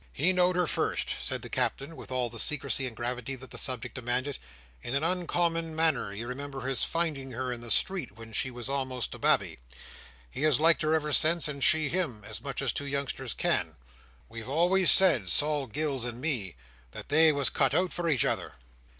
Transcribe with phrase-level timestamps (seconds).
[0.11, 3.57] "He know'd her first," said the Captain, with all the secrecy and gravity that the
[3.59, 4.39] subject demanded,
[4.81, 9.13] "in an uncommon manner—you remember his finding her in the street when she was a'most
[9.13, 13.35] a babby—he has liked her ever since, and she him, as much as two youngsters
[13.35, 13.77] can.
[14.27, 16.55] We've always said, Sol Gills and me,
[16.93, 18.55] that they was cut out for each other."